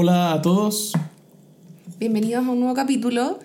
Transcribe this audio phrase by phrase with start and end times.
[0.00, 0.92] Hola a todos.
[1.98, 3.40] Bienvenidos a un nuevo capítulo.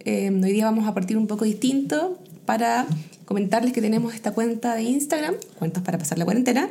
[0.00, 2.84] Eh, hoy día vamos a partir un poco distinto para
[3.24, 6.68] comentarles que tenemos esta cuenta de Instagram, Cuentos para pasar la cuarentena,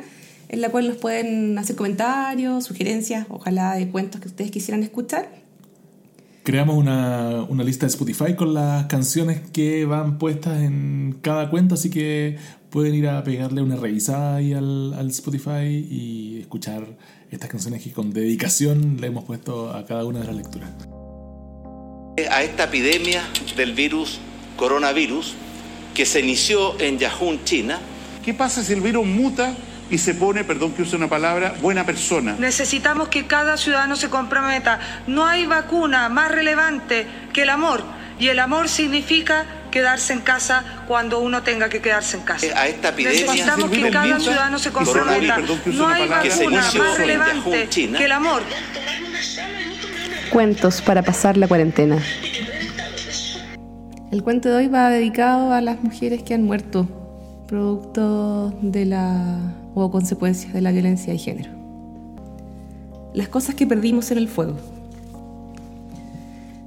[0.48, 5.28] en la cual nos pueden hacer comentarios, sugerencias, ojalá de cuentos que ustedes quisieran escuchar.
[6.44, 11.74] Creamos una, una lista de Spotify con las canciones que van puestas en cada cuento,
[11.74, 12.36] así que
[12.70, 16.86] pueden ir a pegarle una revisada ahí al, al Spotify y escuchar
[17.30, 20.70] estas canciones que con dedicación le hemos puesto a cada una de las lecturas.
[22.30, 23.22] a esta epidemia
[23.56, 24.20] del virus
[24.56, 25.34] coronavirus
[25.94, 27.78] que se inició en Yahoo, China.
[28.24, 29.54] ¿Qué pasa si el virus muta
[29.90, 32.36] y se pone, perdón que use una palabra, buena persona?
[32.38, 34.80] Necesitamos que cada ciudadano se comprometa.
[35.06, 37.82] No hay vacuna más relevante que el amor.
[38.18, 42.46] Y el amor significa quedarse en casa cuando uno tenga que quedarse en casa.
[42.58, 45.38] A esta epidemia Necesitamos que cada ciudadano se comprometa.
[45.66, 48.42] No hay vacuna más relevante que el amor.
[50.30, 52.02] Cuentos para pasar la cuarentena.
[54.10, 56.88] El cuento de hoy va dedicado a las mujeres que han muerto
[57.46, 61.50] producto de la o consecuencias de la violencia de género.
[63.12, 64.56] Las cosas que perdimos en el fuego.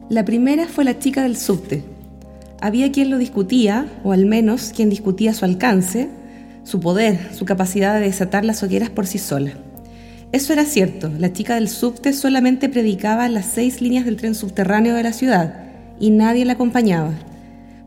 [0.09, 1.83] La primera fue la chica del subte.
[2.61, 6.09] Había quien lo discutía, o al menos quien discutía su alcance,
[6.63, 9.53] su poder, su capacidad de desatar las hogueras por sí sola.
[10.31, 14.93] Eso era cierto, la chica del subte solamente predicaba las seis líneas del tren subterráneo
[14.93, 15.55] de la ciudad
[15.99, 17.13] y nadie la acompañaba,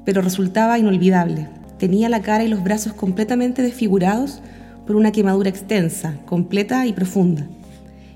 [0.04, 1.48] pero resultaba inolvidable.
[1.78, 4.40] Tenía la cara y los brazos completamente desfigurados
[4.86, 7.46] por una quemadura extensa, completa y profunda.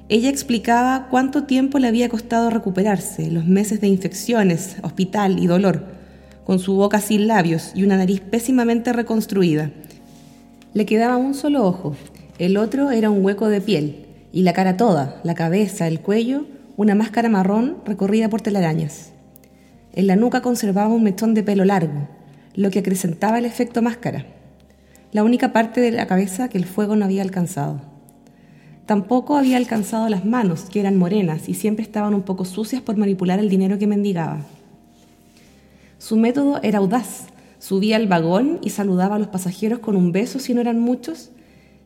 [0.08, 5.95] Ella explicaba cuánto tiempo le había costado recuperarse, los meses de infecciones, hospital y dolor,
[6.46, 9.72] con su boca sin labios y una nariz pésimamente reconstruida.
[10.74, 11.96] Le quedaba un solo ojo,
[12.38, 16.46] el otro era un hueco de piel, y la cara toda, la cabeza, el cuello,
[16.76, 19.10] una máscara marrón recorrida por telarañas.
[19.92, 22.08] En la nuca conservaba un mechón de pelo largo,
[22.54, 24.26] lo que acrecentaba el efecto máscara,
[25.10, 27.80] la única parte de la cabeza que el fuego no había alcanzado.
[28.86, 32.96] Tampoco había alcanzado las manos, que eran morenas y siempre estaban un poco sucias por
[32.96, 34.46] manipular el dinero que mendigaba.
[35.98, 37.28] Su método era audaz.
[37.58, 41.30] Subía al vagón y saludaba a los pasajeros con un beso si no eran muchos,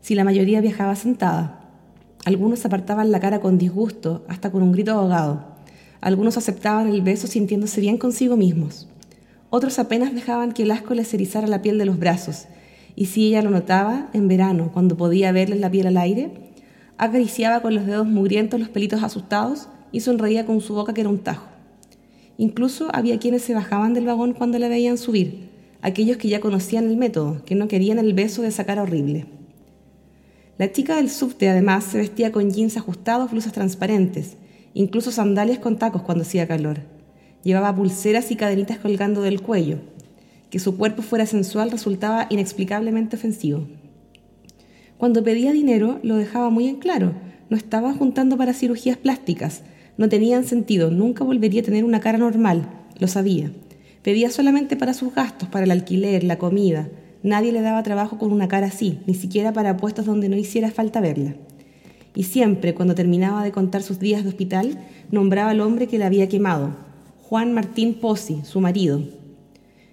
[0.01, 1.61] si la mayoría viajaba sentada.
[2.25, 5.45] Algunos apartaban la cara con disgusto, hasta con un grito ahogado.
[6.01, 8.89] Algunos aceptaban el beso sintiéndose bien consigo mismos.
[9.49, 12.47] Otros apenas dejaban que el asco les erizara la piel de los brazos,
[12.97, 16.31] y si ella lo notaba, en verano, cuando podía verle la piel al aire,
[16.99, 21.11] acariciaba con los dedos mugrientos los pelitos asustados y sonreía con su boca que era
[21.11, 21.50] un tajo.
[22.41, 25.51] Incluso había quienes se bajaban del vagón cuando la veían subir,
[25.83, 29.27] aquellos que ya conocían el método, que no querían el beso de esa cara horrible.
[30.57, 34.39] La chica del subte además se vestía con jeans ajustados, blusas transparentes,
[34.73, 36.79] incluso sandalias con tacos cuando hacía calor.
[37.45, 39.81] Llevaba pulseras y cadenitas colgando del cuello.
[40.49, 43.67] Que su cuerpo fuera sensual resultaba inexplicablemente ofensivo.
[44.97, 47.13] Cuando pedía dinero lo dejaba muy en claro,
[47.51, 49.63] no estaba juntando para cirugías plásticas,
[50.01, 52.67] no tenían sentido, nunca volvería a tener una cara normal,
[52.99, 53.53] lo sabía.
[54.03, 56.89] Pedía solamente para sus gastos, para el alquiler, la comida.
[57.23, 60.71] Nadie le daba trabajo con una cara así, ni siquiera para puestos donde no hiciera
[60.71, 61.35] falta verla.
[62.15, 64.79] Y siempre, cuando terminaba de contar sus días de hospital,
[65.11, 66.77] nombraba al hombre que la había quemado,
[67.21, 69.03] Juan Martín Pozzi, su marido.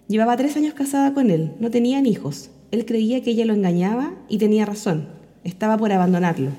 [0.08, 2.50] Llevaba tres años casada con él, no tenían hijos.
[2.72, 5.10] Él creía que ella lo engañaba y tenía razón,
[5.44, 6.52] estaba por abandonarlo.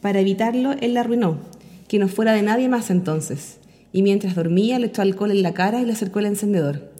[0.00, 1.38] Para evitarlo, él la arruinó,
[1.88, 3.58] que no fuera de nadie más entonces,
[3.92, 6.92] y mientras dormía le echó alcohol en la cara y le acercó el encendedor.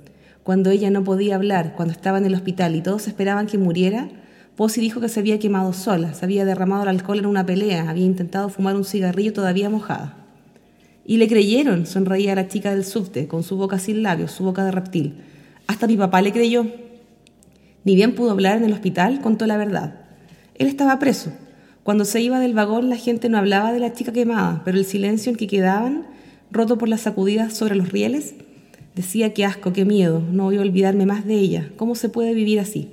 [0.42, 4.08] Cuando ella no podía hablar, cuando estaba en el hospital y todos esperaban que muriera,
[4.56, 7.88] Pozzi dijo que se había quemado sola, se había derramado el alcohol en una pelea,
[7.88, 10.16] había intentado fumar un cigarrillo todavía mojada.
[11.04, 14.64] Y le creyeron, sonreía la chica del subte, con su boca sin labios, su boca
[14.64, 15.20] de reptil.
[15.66, 16.66] Hasta mi papá le creyó.
[17.84, 20.00] Ni bien pudo hablar en el hospital, contó la verdad.
[20.54, 21.30] Él estaba preso.
[21.88, 24.84] Cuando se iba del vagón la gente no hablaba de la chica quemada, pero el
[24.84, 26.06] silencio en que quedaban,
[26.50, 28.34] roto por las sacudidas sobre los rieles,
[28.94, 32.34] decía que asco, qué miedo, no voy a olvidarme más de ella, ¿cómo se puede
[32.34, 32.90] vivir así?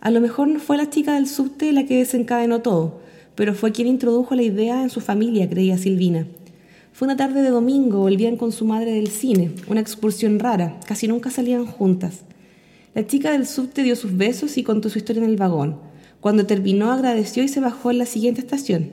[0.00, 3.00] A lo mejor no fue la chica del subte la que desencadenó todo,
[3.34, 6.26] pero fue quien introdujo la idea en su familia, creía Silvina.
[6.92, 11.08] Fue una tarde de domingo, volvían con su madre del cine, una excursión rara, casi
[11.08, 12.20] nunca salían juntas.
[12.94, 15.88] La chica del subte dio sus besos y contó su historia en el vagón.
[16.20, 18.90] Cuando terminó agradeció y se bajó en la siguiente estación.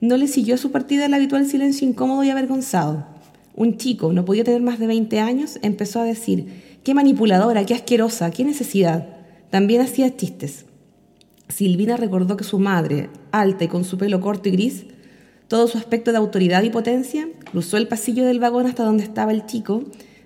[0.00, 3.06] No le siguió su partida el habitual silencio incómodo y avergonzado.
[3.54, 6.46] Un chico, no podía tener más de 20 años, empezó a decir,
[6.84, 9.08] qué manipuladora, qué asquerosa, qué necesidad.
[9.50, 10.66] También hacía chistes.
[11.48, 14.84] Silvina recordó que su madre, alta y con su pelo corto y gris,
[15.48, 19.32] todo su aspecto de autoridad y potencia, cruzó el pasillo del vagón hasta donde estaba
[19.32, 19.84] el chico,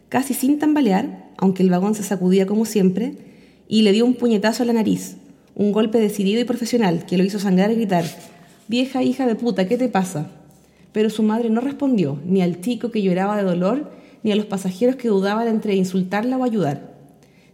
[0.09, 3.15] casi sin tambalear, aunque el vagón se sacudía como siempre,
[3.69, 5.17] y le dio un puñetazo a la nariz,
[5.61, 8.07] un golpe decidido y profesional que lo hizo sangrar y gritar,
[8.67, 10.31] Vieja hija de puta, ¿qué te pasa?
[10.93, 13.91] Pero su madre no respondió, ni al chico que lloraba de dolor,
[14.23, 16.95] ni a los pasajeros que dudaban entre insultarla o ayudar.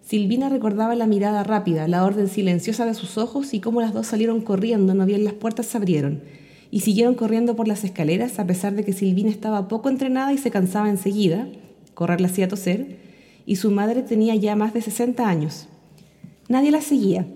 [0.04, 4.06] Silvina recordaba la mirada rápida, la orden silenciosa de sus ojos y cómo las dos
[4.06, 6.22] salieron corriendo, no bien las puertas se abrieron,
[6.70, 10.38] y siguieron corriendo por las escaleras a pesar de que Silvina estaba poco entrenada y
[10.38, 11.48] se cansaba enseguida,
[11.94, 12.98] correr la hacía toser,
[13.46, 15.66] y su madre tenía ya más de 60 años.
[16.48, 17.26] Nadie la seguía,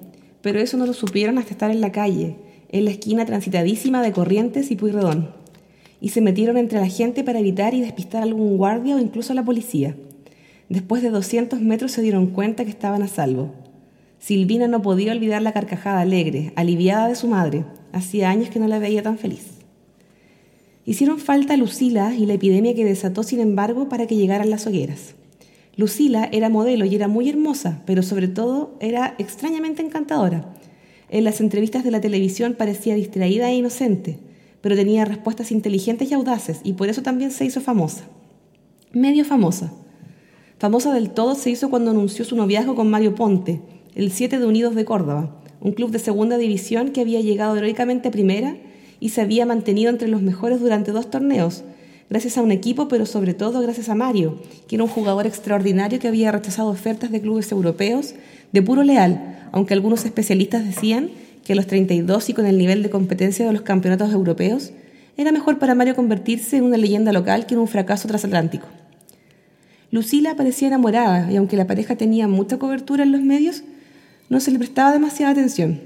[0.42, 2.36] pero eso no lo supieron hasta estar en la calle,
[2.70, 5.30] en la esquina transitadísima de Corrientes y Puyredón,
[6.00, 9.32] y se metieron entre la gente para evitar y despistar a algún guardia o incluso
[9.32, 9.96] a la policía.
[10.68, 13.52] Después de 200 metros se dieron cuenta que estaban a salvo.
[14.20, 17.64] Silvina no podía olvidar la carcajada alegre, aliviada de su madre.
[17.92, 19.58] Hacía años que no la veía tan feliz.
[20.84, 25.14] Hicieron falta Lucila y la epidemia que desató, sin embargo, para que llegaran las hogueras.
[25.80, 30.52] Lucila era modelo y era muy hermosa, pero sobre todo era extrañamente encantadora.
[31.08, 34.18] En las entrevistas de la televisión parecía distraída e inocente,
[34.60, 38.04] pero tenía respuestas inteligentes y audaces, y por eso también se hizo famosa.
[38.92, 39.72] Medio famosa.
[40.58, 43.62] Famosa del todo se hizo cuando anunció su noviazgo con Mario Ponte,
[43.94, 48.08] el 7 de Unidos de Córdoba, un club de segunda división que había llegado heroicamente
[48.08, 48.58] a primera
[49.00, 51.64] y se había mantenido entre los mejores durante dos torneos,
[52.10, 56.00] gracias a un equipo, pero sobre todo gracias a Mario, que era un jugador extraordinario
[56.00, 58.14] que había rechazado ofertas de clubes europeos
[58.52, 61.10] de puro leal, aunque algunos especialistas decían
[61.44, 64.72] que a los 32 y con el nivel de competencia de los campeonatos europeos,
[65.16, 68.66] era mejor para Mario convertirse en una leyenda local que en un fracaso transatlántico.
[69.92, 73.62] Lucila parecía enamorada y aunque la pareja tenía mucha cobertura en los medios,
[74.28, 75.80] no se le prestaba demasiada atención.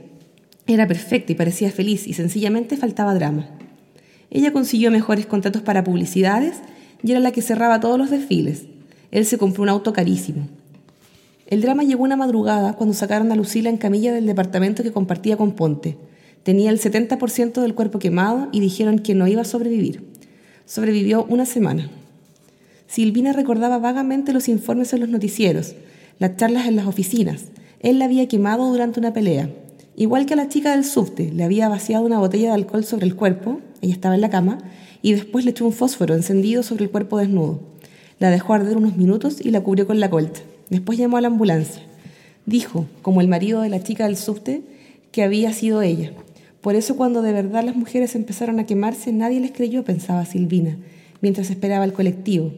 [0.67, 3.49] Era perfecta y parecía feliz y sencillamente faltaba drama.
[4.35, 6.57] Ella consiguió mejores contratos para publicidades
[7.05, 8.65] y era la que cerraba todos los desfiles.
[9.13, 10.49] Él se compró un auto carísimo.
[11.47, 15.37] El drama llegó una madrugada cuando sacaron a Lucila en camilla del departamento que compartía
[15.37, 15.97] con Ponte.
[16.43, 20.05] Tenía el 70% del cuerpo quemado y dijeron que no iba a sobrevivir.
[20.67, 21.89] Sobrevivió una semana.
[22.89, 25.77] Silvina recordaba vagamente los informes en los noticieros,
[26.19, 27.45] las charlas en las oficinas.
[27.79, 29.49] Él la había quemado durante una pelea.
[29.95, 33.07] Igual que a la chica del subte, le había vaciado una botella de alcohol sobre
[33.07, 34.59] el cuerpo, ella estaba en la cama,
[35.03, 37.61] y después le echó un fósforo encendido sobre el cuerpo desnudo.
[38.19, 40.41] La dejó arder unos minutos y la cubrió con la colta.
[40.71, 41.83] Después llamó a la ambulancia.
[42.47, 44.63] Dijo, como el marido de la chica del subte,
[45.13, 46.13] que había sido ella.
[46.61, 50.79] Por eso cuando de verdad las mujeres empezaron a quemarse, nadie les creyó, pensaba Silvina,
[51.21, 52.53] mientras esperaba el colectivo.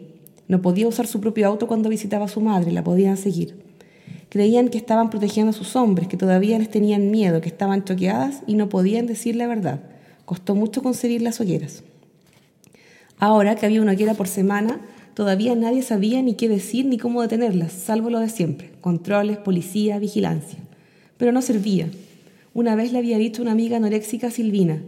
[0.47, 3.57] No podía usar su propio auto cuando visitaba a su madre, la podían seguir.
[4.29, 8.43] Creían que estaban protegiendo a sus hombres, que todavía les tenían miedo, que estaban choqueadas
[8.47, 9.81] y no podían decir la verdad.
[10.27, 11.83] Costó mucho conseguir las hogueras.
[13.19, 14.83] Ahora que había una hoguera por semana,
[15.17, 19.99] Todavía nadie sabía ni qué decir ni cómo detenerlas, salvo lo de siempre, controles, policía,
[19.99, 20.59] vigilancia.
[21.17, 21.89] Pero no servía.
[22.53, 24.83] Una vez le había dicho una amiga anoréxica Silvina,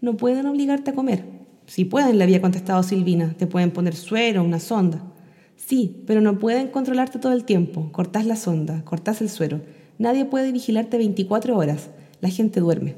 [0.00, 1.22] no pueden obligarte a comer.
[1.66, 5.04] Si pueden, le había contestado Silvina, te pueden poner suero, una sonda.
[5.54, 7.92] Sí, pero no pueden controlarte todo el tiempo.
[7.92, 9.60] Cortás la sonda, cortás el suero.
[9.98, 11.90] Nadie puede vigilarte 24 horas.
[12.20, 12.96] La gente duerme.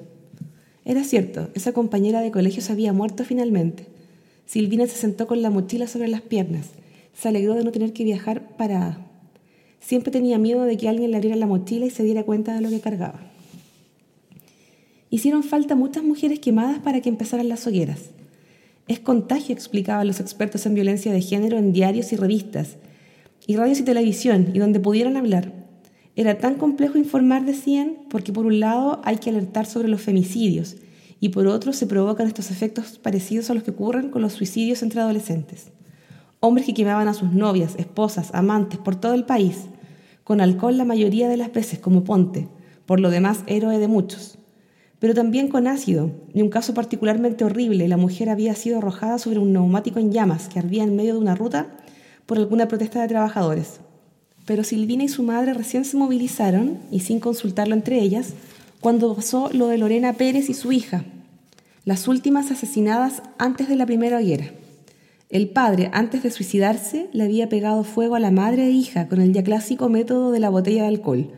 [0.84, 3.86] Era cierto, esa compañera de colegio se había muerto finalmente.
[4.46, 6.70] Silvina se sentó con la mochila sobre las piernas.
[7.14, 9.06] Se alegró de no tener que viajar parada.
[9.80, 12.60] Siempre tenía miedo de que alguien le abriera la mochila y se diera cuenta de
[12.60, 13.20] lo que cargaba.
[15.10, 18.10] Hicieron falta muchas mujeres quemadas para que empezaran las hogueras.
[18.88, 22.76] Es contagio, explicaban los expertos en violencia de género en diarios y revistas,
[23.46, 25.61] y radios y televisión, y donde pudieran hablar.
[26.14, 30.76] Era tan complejo informar, decían, porque por un lado hay que alertar sobre los femicidios,
[31.20, 34.82] y por otro se provocan estos efectos parecidos a los que ocurren con los suicidios
[34.82, 35.70] entre adolescentes.
[36.40, 39.66] Hombres que quemaban a sus novias, esposas, amantes por todo el país,
[40.24, 42.48] con alcohol la mayoría de las veces como ponte,
[42.84, 44.38] por lo demás héroe de muchos,
[44.98, 49.38] pero también con ácido, y un caso particularmente horrible, la mujer había sido arrojada sobre
[49.38, 51.68] un neumático en llamas que ardía en medio de una ruta
[52.26, 53.80] por alguna protesta de trabajadores.
[54.46, 58.34] Pero Silvina y su madre recién se movilizaron, y sin consultarlo entre ellas,
[58.80, 61.04] cuando pasó lo de Lorena Pérez y su hija.
[61.84, 64.52] las últimas asesinadas antes de la primera hoguera.
[65.30, 69.20] El padre, antes de suicidarse, le había pegado fuego a la madre e hija con
[69.20, 71.32] el ya clásico método de la botella de alcohol.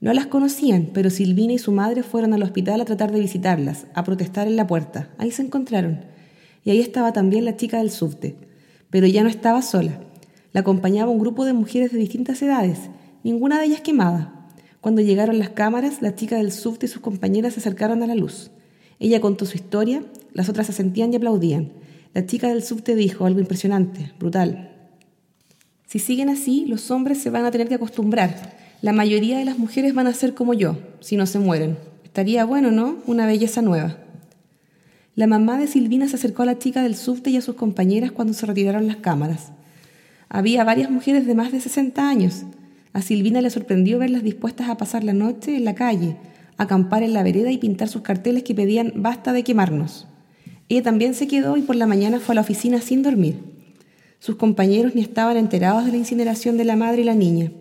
[0.00, 3.86] No las conocían, pero Silvina y su madre fueron al hospital a tratar de visitarlas,
[3.94, 5.08] a protestar en la puerta.
[5.16, 6.04] Ahí se encontraron.
[6.64, 8.36] Y ahí estaba también la chica del subte.
[8.90, 9.98] Pero ya no estaba sola.
[10.52, 12.78] La acompañaba un grupo de mujeres de distintas edades,
[13.22, 14.48] ninguna de ellas quemada.
[14.80, 18.14] Cuando llegaron las cámaras, la chica del subte y sus compañeras se acercaron a la
[18.14, 18.50] luz.
[18.98, 21.72] Ella contó su historia, las otras asentían y aplaudían.
[22.14, 24.72] La chica del subte dijo algo impresionante, brutal.
[25.86, 28.56] Si siguen así, los hombres se van a tener que acostumbrar.
[28.82, 31.78] La mayoría de las mujeres van a ser como yo, si no se mueren.
[32.04, 32.98] Estaría bueno, ¿no?
[33.06, 33.98] Una belleza nueva.
[35.14, 38.12] La mamá de Silvina se acercó a la chica del subte y a sus compañeras
[38.12, 39.52] cuando se retiraron las cámaras.
[40.34, 42.44] Había varias mujeres de más de 60 años.
[42.94, 46.16] A Silvina le sorprendió verlas dispuestas a pasar la noche en la calle,
[46.56, 50.06] acampar en la vereda y pintar sus carteles que pedían basta de quemarnos.
[50.70, 53.40] Ella también se quedó y por la mañana fue a la oficina sin dormir.
[54.20, 57.52] Sus compañeros ni estaban enterados de la incineración de la madre y la niña.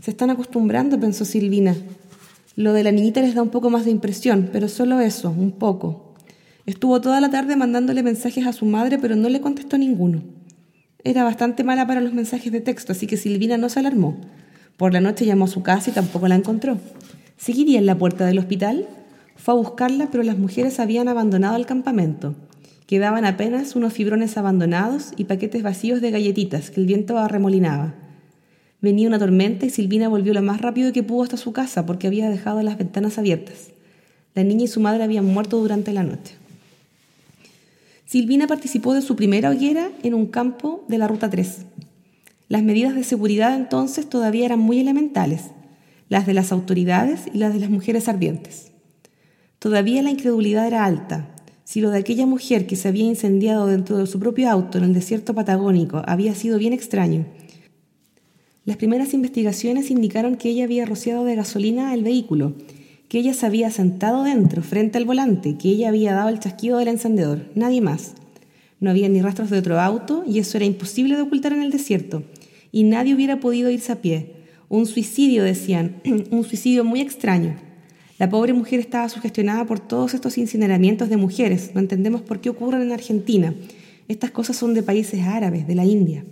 [0.00, 1.76] Se están acostumbrando, pensó Silvina.
[2.56, 5.52] Lo de la niñita les da un poco más de impresión, pero solo eso, un
[5.52, 6.16] poco.
[6.66, 10.33] Estuvo toda la tarde mandándole mensajes a su madre, pero no le contestó ninguno.
[11.06, 14.16] Era bastante mala para los mensajes de texto, así que Silvina no se alarmó.
[14.78, 16.78] Por la noche llamó a su casa y tampoco la encontró.
[17.36, 18.88] ¿Seguiría en la puerta del hospital?
[19.36, 22.34] Fue a buscarla, pero las mujeres habían abandonado el campamento.
[22.86, 27.94] Quedaban apenas unos fibrones abandonados y paquetes vacíos de galletitas que el viento arremolinaba.
[28.80, 32.06] Venía una tormenta y Silvina volvió lo más rápido que pudo hasta su casa porque
[32.06, 33.72] había dejado las ventanas abiertas.
[34.34, 36.34] La niña y su madre habían muerto durante la noche.
[38.06, 41.66] Silvina participó de su primera hoguera en un campo de la Ruta 3.
[42.48, 45.44] Las medidas de seguridad entonces todavía eran muy elementales,
[46.10, 48.72] las de las autoridades y las de las mujeres ardientes.
[49.58, 51.34] Todavía la incredulidad era alta.
[51.64, 54.84] Si lo de aquella mujer que se había incendiado dentro de su propio auto en
[54.84, 57.24] el desierto patagónico había sido bien extraño,
[58.66, 62.54] las primeras investigaciones indicaron que ella había rociado de gasolina el vehículo
[63.14, 66.78] que ella se había sentado dentro, frente al volante, que ella había dado el chasquido
[66.78, 68.14] del encendedor, nadie más.
[68.80, 71.70] No había ni rastros de otro auto y eso era imposible de ocultar en el
[71.70, 72.24] desierto,
[72.72, 74.32] y nadie hubiera podido irse a pie.
[74.68, 76.02] Un suicidio, decían,
[76.32, 77.54] un suicidio muy extraño.
[78.18, 81.70] La pobre mujer estaba sugestionada por todos estos incineramientos de mujeres.
[81.72, 83.54] No entendemos por qué ocurren en Argentina.
[84.08, 86.24] Estas cosas son de países árabes, de la India.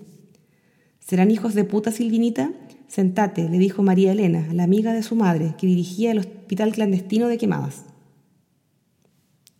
[0.98, 2.50] ¿Serán hijos de puta, Silvinita?
[2.92, 7.26] Sentate, le dijo María Elena, la amiga de su madre, que dirigía el hospital clandestino
[7.26, 7.84] de quemadas.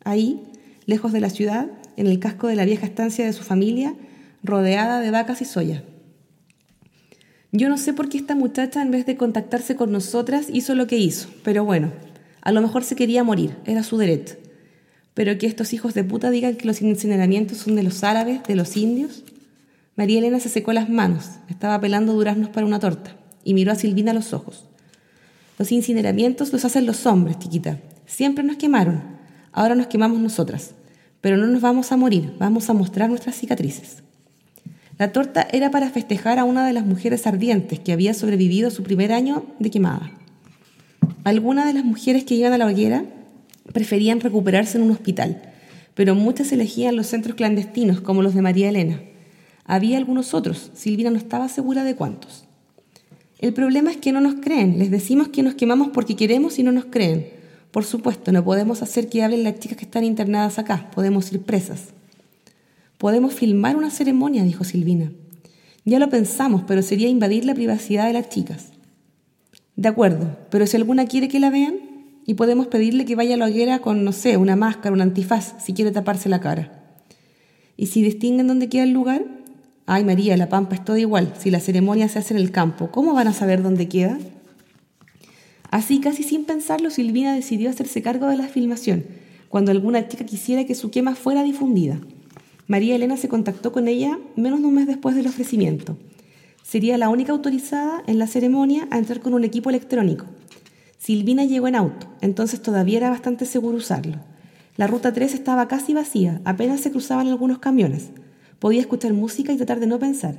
[0.05, 0.43] Ahí,
[0.85, 3.95] lejos de la ciudad, en el casco de la vieja estancia de su familia,
[4.43, 5.83] rodeada de vacas y soya.
[7.53, 10.87] Yo no sé por qué esta muchacha, en vez de contactarse con nosotras, hizo lo
[10.87, 11.91] que hizo, pero bueno,
[12.43, 14.37] a lo mejor se quería morir, era su derecho.
[15.15, 18.57] Pero que estos hijos de puta digan que los incineramientos son de los árabes, de
[18.57, 19.25] los indios.
[19.97, 23.77] María Elena se secó las manos, estaba pelando duraznos para una torta y miró a
[23.77, 24.65] Silvina a los ojos.
[25.59, 27.79] Los incineramientos los hacen los hombres, chiquita.
[28.07, 29.03] Siempre nos quemaron.
[29.53, 30.75] Ahora nos quemamos nosotras.
[31.21, 34.03] Pero no nos vamos a morir, vamos a mostrar nuestras cicatrices.
[34.99, 38.83] La torta era para festejar a una de las mujeres ardientes que había sobrevivido su
[38.83, 40.13] primer año de quemada.
[41.25, 43.05] Algunas de las mujeres que iban a la hoguera
[43.73, 45.43] preferían recuperarse en un hospital,
[45.95, 49.01] pero muchas elegían los centros clandestinos como los de María Elena.
[49.65, 52.45] Había algunos otros, Silvina no estaba segura de cuántos.
[53.43, 54.79] El problema es que no nos creen.
[54.79, 57.27] Les decimos que nos quemamos porque queremos y no nos creen.
[57.73, 60.91] Por supuesto, no podemos hacer que hablen las chicas que están internadas acá.
[60.95, 61.89] Podemos ir presas.
[62.99, 65.11] Podemos filmar una ceremonia, dijo Silvina.
[65.85, 68.69] Ya lo pensamos, pero sería invadir la privacidad de las chicas.
[69.75, 71.75] De acuerdo, pero si alguna quiere que la vean,
[72.25, 75.57] y podemos pedirle que vaya a la hoguera con, no sé, una máscara, un antifaz,
[75.59, 76.95] si quiere taparse la cara.
[77.77, 79.42] ¿Y si distinguen dónde queda el lugar?
[79.95, 81.35] Ay María, la Pampa es todo igual.
[81.39, 84.17] Si la ceremonia se hace en el campo, ¿cómo van a saber dónde queda?
[85.71, 89.05] Así, casi sin pensarlo, Silvina decidió hacerse cargo de la filmación,
[89.51, 92.01] cuando alguna chica quisiera que su quema fuera difundida.
[92.67, 95.99] María Elena se contactó con ella menos de un mes después del ofrecimiento.
[96.63, 100.25] Sería la única autorizada en la ceremonia a entrar con un equipo electrónico.
[100.97, 104.17] Silvina llegó en auto, entonces todavía era bastante seguro usarlo.
[104.79, 108.09] La ruta 3 estaba casi vacía, apenas se cruzaban algunos camiones.
[108.63, 110.37] Podía escuchar música y tratar de no pensar.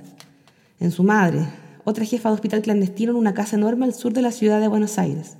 [0.79, 1.45] En su madre,
[1.83, 4.69] otra jefa de hospital clandestino en una casa enorme al sur de la ciudad de
[4.69, 5.33] Buenos Aires.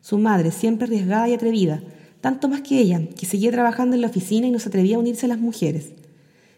[0.00, 1.80] Su madre, siempre arriesgada y atrevida,
[2.20, 4.98] tanto más que ella, que seguía trabajando en la oficina y no se atrevía a
[4.98, 5.92] unirse a las mujeres.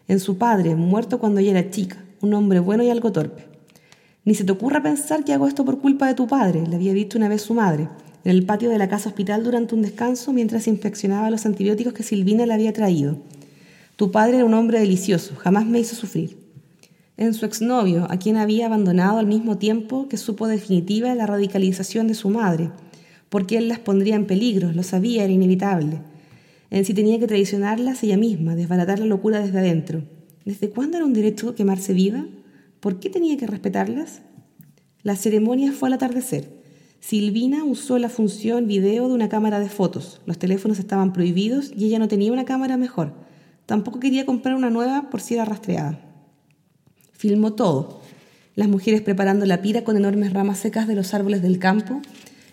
[0.07, 3.45] En su padre, muerto cuando ella era chica, un hombre bueno y algo torpe.
[4.25, 6.93] Ni se te ocurra pensar que hago esto por culpa de tu padre, le había
[6.93, 7.87] dicho una vez su madre.
[8.23, 12.01] en el patio de la casa hospital durante un descanso mientras infeccionaba los antibióticos que
[12.01, 13.19] Silvina le había traído.
[13.97, 16.37] Tu padre era un hombre delicioso, jamás me hizo sufrir.
[17.17, 22.07] En su exnovio, a quien había abandonado al mismo tiempo que supo definitiva la radicalización
[22.07, 22.69] de su madre,
[23.29, 25.99] porque él las pondría en peligro, lo sabía, era inevitable.
[26.69, 30.03] En si tenía que traicionarlas ella misma, desbaratar la locura desde adentro.
[30.45, 32.27] ¿Desde cuándo era un derecho quemarse viva?
[32.79, 34.21] ¿Por qué tenía que respetarlas?
[35.01, 36.61] La ceremonia fue al atardecer.
[36.99, 40.21] Silvina usó la función video de una cámara de fotos.
[40.27, 43.26] Los teléfonos estaban prohibidos y ella no tenía una cámara mejor.
[43.67, 45.99] Tampoco quería comprar una nueva por si era rastreada.
[47.11, 48.01] Filmó todo.
[48.55, 52.01] Las mujeres preparando la pira con enormes ramas secas de los árboles del campo,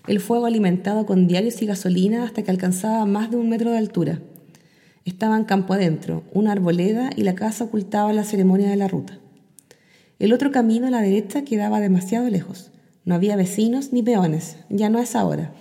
[0.09, 3.79] el fuego alimentado con diarios y gasolina hasta que alcanzaba más de un metro de
[3.79, 4.19] altura.
[5.05, 9.19] Estaban campo adentro, una arboleda y la casa ocultaba la ceremonia de la ruta.
[10.19, 12.73] El otro camino a la derecha quedaba demasiado lejos.
[13.05, 15.53] No había vecinos ni peones, ya no es ahora.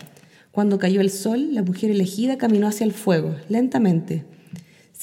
[0.51, 4.25] Cuando cayó el sol, la mujer elegida caminó hacia el fuego, lentamente,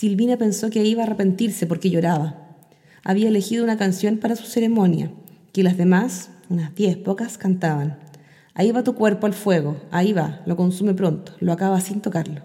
[0.01, 2.57] Silvina pensó que iba a arrepentirse porque lloraba.
[3.05, 5.11] Había elegido una canción para su ceremonia,
[5.53, 7.99] que las demás, unas diez pocas, cantaban.
[8.55, 12.41] Ahí va tu cuerpo al fuego, ahí va, lo consume pronto, lo acaba sin tocarlo.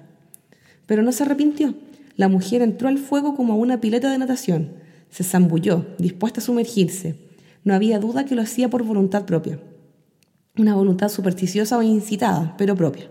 [0.86, 1.76] Pero no se arrepintió.
[2.18, 4.74] La mujer entró al fuego como a una pileta de natación.
[5.10, 7.16] Se zambulló, dispuesta a sumergirse.
[7.64, 9.62] No había duda que lo hacía por voluntad propia.
[10.58, 13.10] Una voluntad supersticiosa o incitada, pero propia.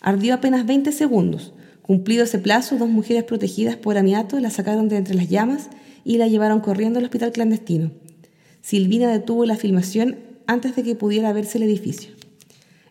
[0.00, 1.52] Ardió apenas 20 segundos.
[1.90, 5.70] Cumplido ese plazo, dos mujeres protegidas por amiato la sacaron de entre las llamas
[6.04, 7.90] y la llevaron corriendo al hospital clandestino.
[8.62, 12.12] Silvina detuvo la filmación antes de que pudiera verse el edificio.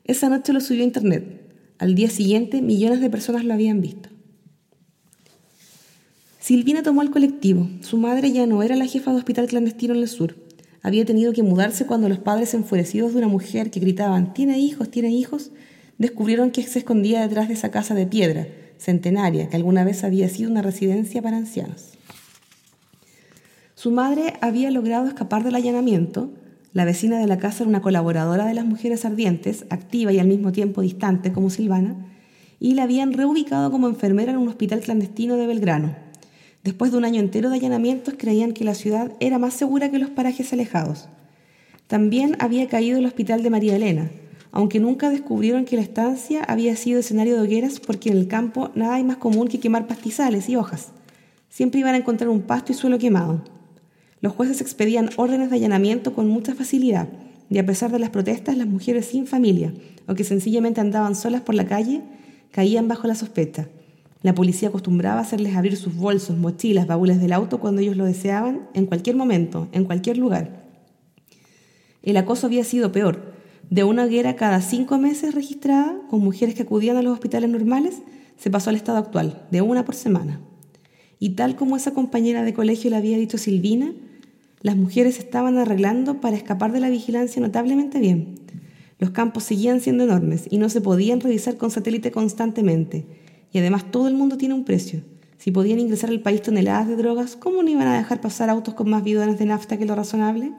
[0.03, 1.23] Esa noche lo subió a internet.
[1.77, 4.09] Al día siguiente, millones de personas lo habían visto.
[6.41, 7.69] Silvina tomó el colectivo.
[7.79, 10.35] Su madre ya no era la jefa de hospital clandestino en el sur.
[10.81, 14.91] Había tenido que mudarse cuando los padres enfurecidos de una mujer que gritaban «Tiene hijos,
[14.91, 15.51] tiene hijos»,
[15.97, 18.47] descubrieron que se escondía detrás de esa casa de piedra,
[18.79, 21.91] centenaria que alguna vez había sido una residencia para ancianos.
[23.75, 26.31] Su madre había logrado escapar del allanamiento.
[26.73, 30.27] La vecina de la casa era una colaboradora de las mujeres ardientes, activa y al
[30.27, 31.95] mismo tiempo distante como Silvana,
[32.59, 35.95] y la habían reubicado como enfermera en un hospital clandestino de Belgrano.
[36.63, 39.99] Después de un año entero de allanamientos, creían que la ciudad era más segura que
[39.99, 41.07] los parajes alejados.
[41.87, 44.11] También había caído el hospital de María Elena,
[44.51, 48.71] aunque nunca descubrieron que la estancia había sido escenario de hogueras porque en el campo
[48.75, 50.89] nada hay más común que quemar pastizales y hojas.
[51.49, 53.43] Siempre iban a encontrar un pasto y suelo quemado.
[54.21, 57.07] Los jueces expedían órdenes de allanamiento con mucha facilidad,
[57.49, 59.73] y a pesar de las protestas, las mujeres sin familia,
[60.07, 62.01] o que sencillamente andaban solas por la calle,
[62.51, 63.67] caían bajo la sospecha.
[64.21, 68.67] La policía acostumbraba hacerles abrir sus bolsos, mochilas, baúles del auto cuando ellos lo deseaban,
[68.73, 70.65] en cualquier momento, en cualquier lugar.
[72.03, 73.33] El acoso había sido peor,
[73.69, 78.01] de una hoguera cada cinco meses registrada, con mujeres que acudían a los hospitales normales,
[78.37, 80.39] se pasó al estado actual, de una por semana.
[81.19, 83.93] Y tal como esa compañera de colegio le había dicho Silvina,
[84.61, 88.39] las mujeres estaban arreglando para escapar de la vigilancia notablemente bien.
[88.97, 93.05] Los campos seguían siendo enormes y no se podían revisar con satélite constantemente.
[93.51, 95.01] Y además todo el mundo tiene un precio.
[95.37, 98.73] Si podían ingresar al país toneladas de drogas, ¿cómo no iban a dejar pasar autos
[98.73, 100.51] con más bidones de nafta que lo razonable?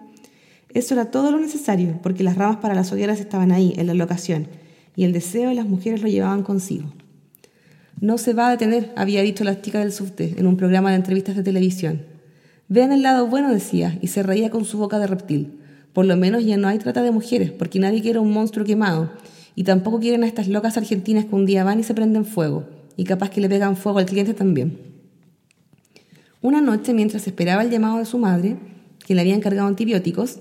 [0.73, 3.95] Eso era todo lo necesario, porque las ramas para las hogueras estaban ahí, en la
[3.95, 4.47] locación,
[4.95, 6.93] y el deseo de las mujeres lo llevaban consigo.
[8.01, 10.97] No se va a detener, había dicho la chica del subte en un programa de
[10.97, 12.03] entrevistas de televisión.
[12.69, 15.59] Vean el lado bueno, decía, y se reía con su boca de reptil.
[15.93, 19.11] Por lo menos ya no hay trata de mujeres, porque nadie quiere un monstruo quemado,
[19.57, 22.65] y tampoco quieren a estas locas argentinas que un día van y se prenden fuego,
[22.97, 24.79] y capaz que le pegan fuego al cliente también.
[26.41, 28.57] Una noche, mientras esperaba el llamado de su madre,
[29.05, 30.39] que le había encargado antibióticos,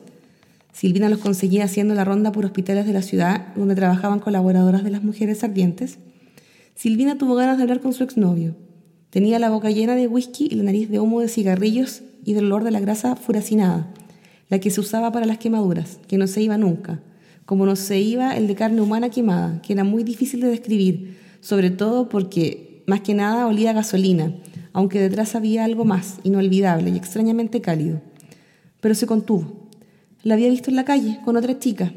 [0.80, 4.90] Silvina los conseguía haciendo la ronda por hospitales de la ciudad donde trabajaban colaboradoras de
[4.90, 6.00] las mujeres ardientes.
[6.74, 8.56] Silvina tuvo ganas de hablar con su exnovio.
[9.10, 12.46] Tenía la boca llena de whisky y la nariz de humo de cigarrillos y del
[12.46, 13.92] olor de la grasa furacinada,
[14.48, 17.02] la que se usaba para las quemaduras, que no se iba nunca,
[17.46, 21.18] como no se iba el de carne humana quemada, que era muy difícil de describir,
[21.42, 24.34] sobre todo porque más que nada olía a gasolina,
[24.72, 28.00] aunque detrás había algo más, inolvidable y extrañamente cálido.
[28.80, 29.59] Pero se contuvo
[30.22, 31.94] la había visto en la calle con otra chica.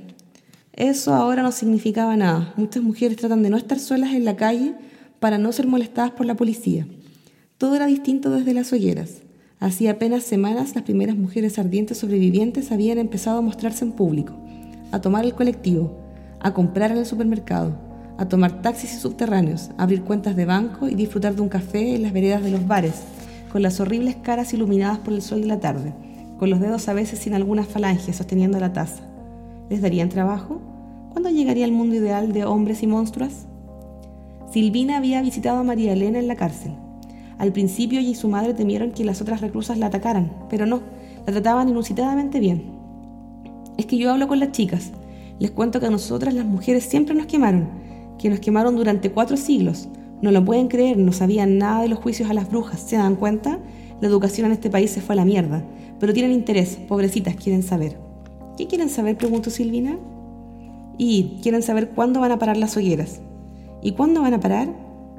[0.72, 2.54] Eso ahora no significaba nada.
[2.56, 4.74] Muchas mujeres tratan de no estar solas en la calle
[5.18, 6.86] para no ser molestadas por la policía.
[7.58, 9.22] Todo era distinto desde las hogueras.
[9.58, 14.34] Hacía apenas semanas las primeras mujeres ardientes sobrevivientes habían empezado a mostrarse en público,
[14.92, 16.00] a tomar el colectivo,
[16.40, 17.76] a comprar en el supermercado,
[18.18, 21.94] a tomar taxis y subterráneos, a abrir cuentas de banco y disfrutar de un café
[21.94, 23.02] en las veredas de los bares,
[23.52, 25.92] con las horribles caras iluminadas por el sol de la tarde
[26.42, 29.04] con los dedos a veces sin alguna falange sosteniendo la taza.
[29.70, 30.60] ¿Les darían trabajo?
[31.12, 33.46] ¿Cuándo llegaría el mundo ideal de hombres y monstruos?
[34.50, 36.72] Silvina había visitado a María Elena en la cárcel.
[37.38, 40.80] Al principio ella y su madre temieron que las otras reclusas la atacaran, pero no,
[41.24, 42.64] la trataban inusitadamente bien.
[43.76, 44.90] Es que yo hablo con las chicas,
[45.38, 47.68] les cuento que a nosotras las mujeres siempre nos quemaron,
[48.18, 49.88] que nos quemaron durante cuatro siglos.
[50.22, 53.14] No lo pueden creer, no sabían nada de los juicios a las brujas, ¿se dan
[53.14, 53.60] cuenta?
[54.00, 55.62] La educación en este país se fue a la mierda,
[56.02, 57.96] pero tienen interés, pobrecitas, quieren saber.
[58.58, 59.16] ¿Qué quieren saber?
[59.16, 60.00] preguntó Silvina.
[60.98, 63.20] Y quieren saber cuándo van a parar las hogueras.
[63.82, 64.66] ¿Y cuándo van a parar?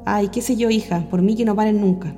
[0.04, 2.14] Ay, qué sé yo, hija, por mí que no paren nunca.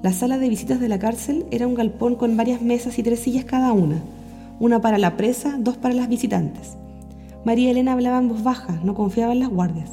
[0.00, 3.18] La sala de visitas de la cárcel era un galpón con varias mesas y tres
[3.18, 4.00] sillas cada una,
[4.60, 6.76] una para la presa, dos para las visitantes.
[7.44, 9.90] María Elena hablaba en voz baja, no confiaba en las guardias.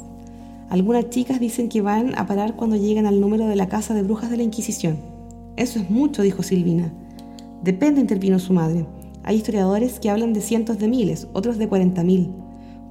[0.70, 4.04] Algunas chicas dicen que van a parar cuando lleguen al número de la casa de
[4.04, 4.98] brujas de la Inquisición.
[5.56, 6.92] Eso es mucho, dijo Silvina.
[7.64, 8.84] Depende, intervino su madre.
[9.22, 12.30] Hay historiadores que hablan de cientos de miles, otros de cuarenta mil.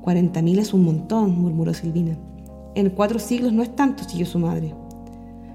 [0.02, 2.18] Cuarenta mil es un montón, murmuró Silvina.
[2.74, 4.74] En cuatro siglos no es tanto, siguió su madre.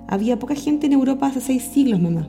[0.07, 2.29] Había poca gente en Europa hace seis siglos, mamá.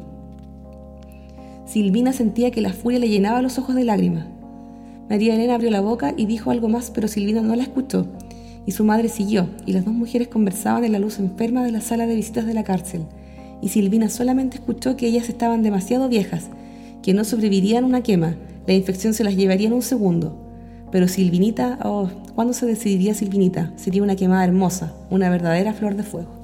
[1.67, 4.25] Silvina sentía que la furia le llenaba los ojos de lágrimas.
[5.11, 8.07] María Elena abrió la boca y dijo algo más, pero Silvina no la escuchó.
[8.65, 11.81] Y su madre siguió, y las dos mujeres conversaban en la luz enferma de la
[11.81, 13.05] sala de visitas de la cárcel
[13.61, 16.49] y Silvina solamente escuchó que ellas estaban demasiado viejas,
[17.03, 18.35] que no sobrevivirían a una quema,
[18.67, 20.37] la infección se las llevaría en un segundo.
[20.91, 23.73] Pero Silvinita, oh, ¿cuándo se decidiría Silvinita?
[23.75, 26.38] Sería una quemada hermosa, una verdadera flor de fuego.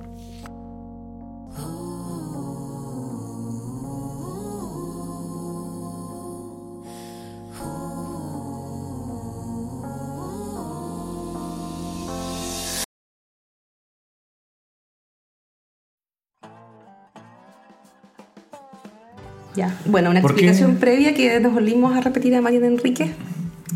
[19.55, 20.41] Ya, bueno, una ¿Por qué?
[20.41, 23.11] explicación previa que nos volvimos a repetir a Mariana Enrique.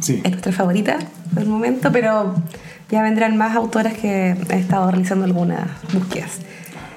[0.02, 0.22] Sí.
[0.24, 0.98] Es nuestra favorita
[1.32, 2.36] del momento, pero
[2.90, 6.40] ya vendrán más autoras que han estado realizando algunas búsquedas.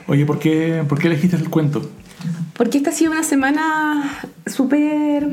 [0.06, 1.88] Oye, ¿por qué, ¿por qué elegiste el cuento?
[2.54, 5.28] Porque esta ha sido una semana súper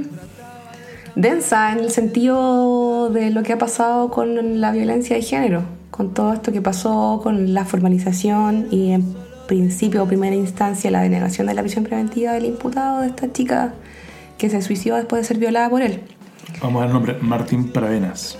[1.15, 6.13] densa en el sentido de lo que ha pasado con la violencia de género, con
[6.13, 8.97] todo esto que pasó con la formalización y
[9.49, 13.73] principio o primera instancia la denegación de la prisión preventiva del imputado de esta chica
[14.37, 16.01] que se suicidó después de ser violada por él.
[16.61, 18.37] Vamos a dar el nombre, Martín Paravenas.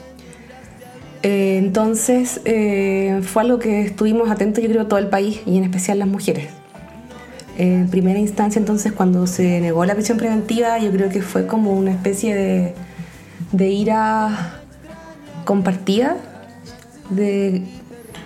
[1.23, 5.63] Eh, entonces eh, fue algo que estuvimos atentos yo creo todo el país y en
[5.63, 6.47] especial las mujeres.
[7.57, 11.73] En primera instancia entonces cuando se negó la prisión preventiva yo creo que fue como
[11.73, 12.73] una especie de,
[13.51, 14.61] de ira
[15.43, 16.15] compartida
[17.09, 17.63] de,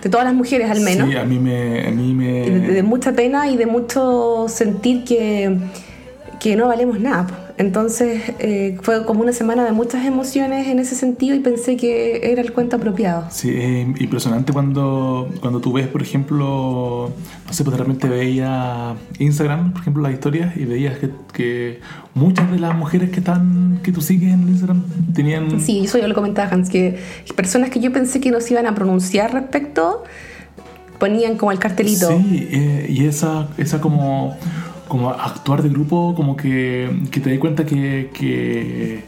[0.04, 1.08] de todas las mujeres al menos.
[1.08, 1.88] Sí, a mí me...
[1.88, 2.50] A mí me...
[2.50, 5.56] de, de mucha pena y de mucho sentir que,
[6.38, 7.43] que no valemos nada.
[7.56, 12.32] Entonces eh, fue como una semana de muchas emociones en ese sentido y pensé que
[12.32, 13.26] era el cuento apropiado.
[13.30, 17.12] Sí, es impresionante cuando, cuando tú ves, por ejemplo,
[17.46, 21.80] no sé, pues de repente veía Instagram, por ejemplo, las historias y veías que, que
[22.14, 24.82] muchas de las mujeres que están que tú sigues en Instagram
[25.14, 25.60] tenían...
[25.60, 26.98] Sí, eso yo lo comentaba Hans, que
[27.36, 30.02] personas que yo pensé que nos iban a pronunciar respecto
[30.98, 32.08] ponían como el cartelito.
[32.08, 34.36] Sí, eh, y esa, esa como,
[34.88, 39.04] como actuar de grupo, como que, que te das cuenta que, que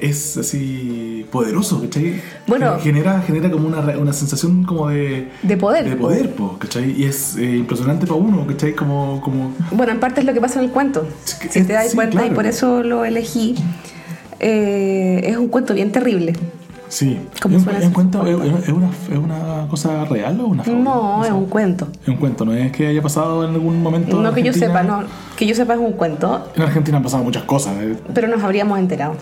[0.00, 2.20] es así poderoso, ¿cachai?
[2.46, 2.78] Bueno.
[2.80, 5.88] genera, genera como una, una sensación como de, De poder.
[5.88, 6.92] de poder, po, ¿cachai?
[7.00, 8.74] Y es eh, impresionante para uno, ¿cachai?
[8.74, 11.06] Como, como Bueno, en parte es lo que pasa en el cuento.
[11.24, 13.54] Si te das sí, cuenta, y por eso lo elegí,
[14.40, 16.34] eh, es un cuento bien terrible.
[16.88, 17.18] Sí.
[17.42, 20.82] ¿Cómo ¿Es es cuento, es, es una, ¿Es una cosa real o una fábula?
[20.84, 21.32] No, es sé.
[21.34, 21.88] un cuento.
[22.02, 24.16] Es un cuento, no es que haya pasado en algún momento.
[24.16, 25.04] en No que yo sepa, no.
[25.36, 27.74] Que yo sepa es un cuento, En Argentina han pasado muchas cosas.
[27.82, 27.96] eh.
[28.14, 29.14] pero nos habríamos enterado.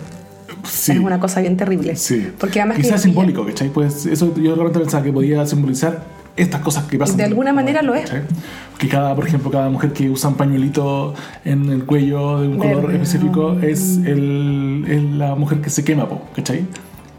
[0.63, 0.93] Sí.
[0.93, 1.95] Es una cosa bien terrible.
[1.95, 2.31] Sí.
[2.39, 3.69] Porque además que Quizás nos simbólico, ¿cachai?
[3.69, 6.03] Pues eso yo realmente pensaba que podía simbolizar
[6.37, 7.17] estas cosas que pasan.
[7.17, 8.03] De alguna manera lo es.
[8.09, 8.23] ¿cachai?
[8.77, 11.13] Que cada, por ejemplo, cada mujer que usa un pañuelito
[11.45, 12.95] en el cuello de un color Verde.
[12.95, 16.65] específico es, el, es la mujer que se quema, ¿cachai?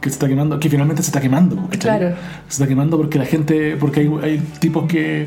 [0.07, 1.69] Que se está quemando, que finalmente se está quemando.
[1.81, 2.11] Claro.
[2.47, 5.27] Se está quemando porque la gente, porque hay, hay tipos que,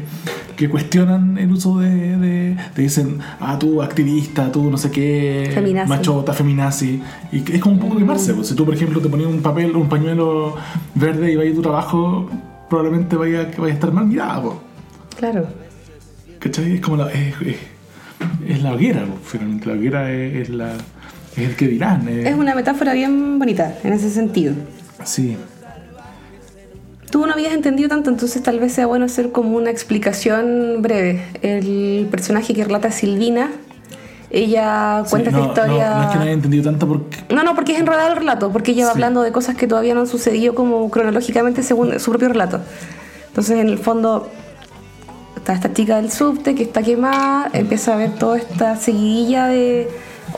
[0.55, 5.51] que cuestionan el uso de, de, te dicen, ah, tú activista, tú no sé qué,
[5.53, 5.89] Feminazi.
[5.89, 7.01] machota, feminazi,
[7.33, 8.47] y es como un poco quemarse, pues.
[8.47, 10.55] si tú por ejemplo te ponías un papel, un pañuelo
[10.95, 12.29] verde y vas a tu trabajo,
[12.69, 14.61] probablemente vaya, vaya a estar mal mirada, po.
[15.17, 15.45] Claro.
[16.39, 16.75] ¿cachai?
[16.75, 17.57] Es como la, es, es-
[18.47, 20.71] es la hoguera, po, finalmente, la hoguera es, es la,
[21.37, 22.07] es el que dirán.
[22.07, 24.53] es- Es una metáfora bien bonita en ese sentido.
[25.03, 25.37] Sí,
[27.11, 31.23] Tú no habías entendido tanto, entonces tal vez sea bueno hacer como una explicación breve.
[31.41, 33.49] El personaje que relata Silvina
[34.29, 35.89] Ella Sí, cuenta no, esta historia.
[35.89, 37.17] No, no es que no haya entendido tanto porque.
[37.33, 38.97] No, no, porque es enredado el relato, porque ella va Sí.
[38.97, 42.59] hablando de cosas que todavía no han sucedido como cronológicamente según su propio relato.
[43.29, 44.29] Entonces, en el fondo,
[45.35, 49.87] está esta chica del subte que está quemada, empieza a ver toda esta seguidilla de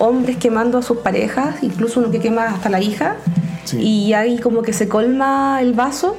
[0.01, 3.15] hombres quemando a sus parejas, incluso uno que quema hasta la hija,
[3.63, 3.77] Sí.
[3.79, 6.17] y ahí como que se colma el vaso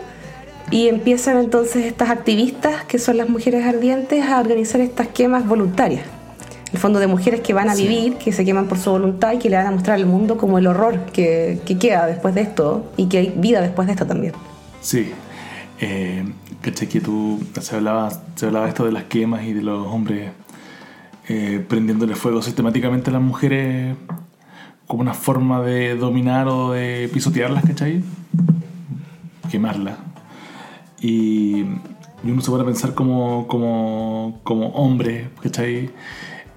[0.71, 6.05] y empiezan entonces estas activistas, que son las mujeres ardientes, a organizar estas quemas voluntarias.
[6.73, 7.83] El fondo de mujeres que van a Sí.
[7.87, 10.39] vivir, que se queman por su voluntad y que le van a mostrar al mundo
[10.39, 13.93] como el horror que, que queda después de esto y que hay vida después de
[13.93, 14.33] esto también.
[14.81, 15.11] Sí.
[15.81, 16.25] Eh,
[16.63, 17.41] caché que tú.
[17.61, 20.31] Se hablaba, se hablaba esto de las quemas y de los hombres
[21.29, 23.97] eh, prendiéndole fuego sistemáticamente a las mujeres
[24.87, 28.03] como una forma de dominar o de pisotearlas, ¿cachai?
[29.51, 29.97] Quemarlas.
[31.01, 31.65] Y,
[32.25, 35.91] y uno se a pensar como, como, como hombre, ¿cachai?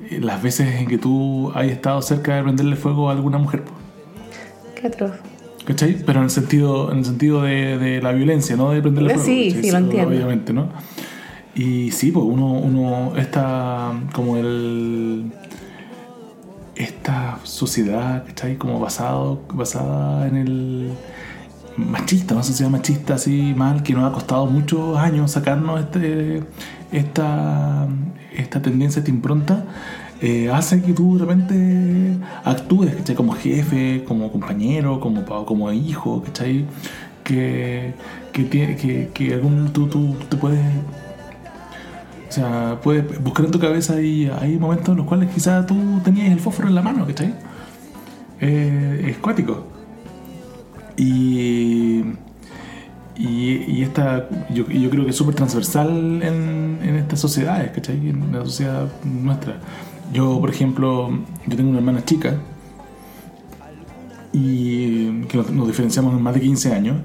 [0.10, 3.64] Eh, Las veces en que tú has estado cerca de prenderle fuego a alguna mujer.
[4.80, 5.14] Qué atroz.
[5.66, 5.98] ¿Cachai?
[6.06, 8.72] Pero en el sentido, en el sentido de, de la violencia, ¿no?
[8.72, 9.26] De prenderle fuego.
[9.26, 10.10] Sí, sí, lo entiendo.
[10.10, 10.70] Obviamente, ¿no?
[11.56, 15.32] Y sí, pues uno, uno está como el...
[16.76, 18.58] Esta sociedad, ¿cachai?
[18.58, 20.92] Como basado, basada en el
[21.78, 26.44] machista, una sociedad machista así mal, que nos ha costado muchos años sacarnos este,
[26.92, 27.88] esta,
[28.36, 29.66] esta tendencia, esta impronta,
[30.22, 33.16] eh, hace que tú de repente actúes, ¿cachai?
[33.16, 36.66] Como jefe, como compañero, como, como hijo, ¿cachai?
[37.24, 37.94] Que,
[38.34, 40.62] que, que, que algún, tú, tú te puedes...
[42.36, 46.02] O sea, puedes buscar en tu cabeza y hay momentos en los cuales quizás tú
[46.04, 47.34] tenías el fósforo en la mano, ¿cachai?
[48.42, 49.66] Eh, es cuático.
[50.98, 52.04] Y,
[53.16, 58.10] y, esta, yo, yo creo que es súper transversal en, en estas sociedades, ¿cachai?
[58.10, 59.56] En la sociedad nuestra.
[60.12, 61.18] Yo, por ejemplo,
[61.48, 62.36] yo tengo una hermana chica
[64.34, 66.98] y que nos, nos diferenciamos en más de 15 años.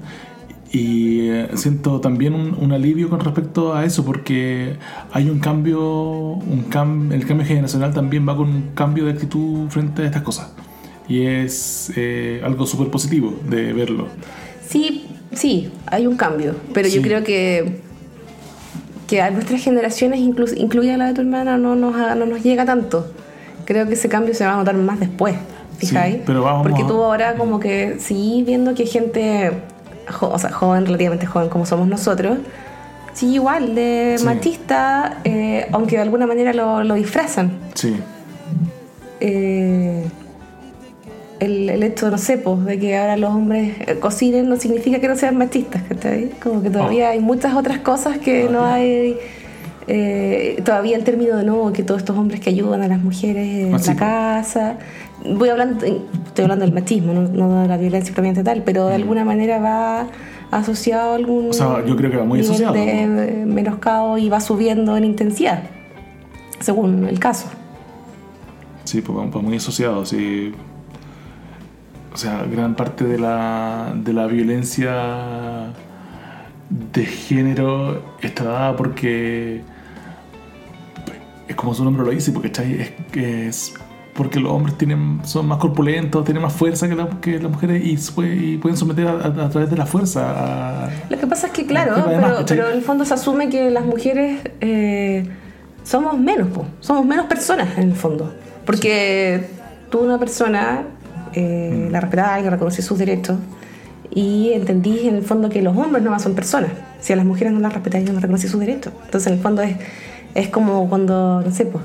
[0.73, 4.77] Y eh, siento también un, un alivio con respecto a eso porque
[5.11, 9.67] hay un cambio, un cam- el cambio generacional también va con un cambio de actitud
[9.69, 10.53] frente a estas cosas.
[11.09, 14.07] Y es eh, algo súper positivo de verlo.
[14.65, 17.81] Sí, sí, hay un cambio, pero yo creo que
[19.07, 22.63] que a nuestras generaciones, incluso, incluida la de tu hermana, no nos, no nos llega
[22.63, 23.11] tanto.
[23.65, 25.35] Creo que ese cambio se va a notar más después,
[25.77, 26.15] ¿fijáis?
[26.15, 29.51] Sí, pero vamos Porque tú ahora como que seguís viendo que gente,
[30.09, 32.37] jo- o sea, joven, relativamente joven como somos nosotros,
[33.13, 34.25] sigue igual de Sí.
[34.25, 37.51] machista, eh, aunque de alguna manera lo, lo disfrazan.
[37.73, 37.95] Sí,
[39.19, 40.03] Eh,
[41.39, 44.99] el, el hecho, no sé, pues, de que ahora los hombres eh, cocinen no significa
[44.99, 46.29] que no sean machistas, ¿cachai?
[46.41, 47.11] Como que todavía Oh.
[47.11, 49.17] hay muchas otras cosas que no hay.
[49.87, 53.65] eh, todavía el término de nuevo que todos estos hombres que ayudan a las mujeres
[53.67, 54.77] en Ah, sí, la casa.
[55.25, 58.95] Voy hablando, estoy hablando del machismo, no, no de la violencia propiamente tal, pero de
[58.95, 60.07] alguna manera va
[60.51, 61.49] asociado a algún Mm.
[61.49, 65.05] O sea, yo creo que va muy asociado, de eh, menoscabo y va subiendo en
[65.05, 65.63] intensidad,
[66.59, 67.47] según el caso.
[68.83, 70.09] sí, pues vamos muy asociados.
[70.09, 70.53] Sí.
[72.13, 75.71] O sea, gran parte de la, de la violencia
[76.69, 79.61] de género está dada porque
[81.47, 83.73] es como su nombre lo dice, porque es es
[84.21, 87.81] porque los hombres tienen son más corpulentos, tienen más fuerza que, la- que las mujeres
[87.83, 91.53] y, pueden someter a, a- a través de la fuerza a, Lo que pasa es
[91.53, 92.45] que, claro, pero, ¿cachai?
[92.45, 95.27] pero en el fondo se asume que las mujeres eh,
[95.83, 98.31] somos menos, po, somos menos personas en el fondo.
[98.63, 99.47] Porque
[99.89, 100.83] tú, una persona,
[101.33, 101.91] eh, Mm.
[101.91, 103.37] la respetáis, reconocí sus derechos
[104.13, 106.71] y entendí en el fondo que los hombres no más son personas.
[106.99, 108.93] Si a las mujeres no las respetáis, no reconocí sus derechos.
[109.05, 109.77] Entonces, en el fondo es,
[110.35, 111.83] es como cuando, no sé, pues